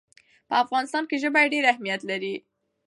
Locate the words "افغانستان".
0.63-1.03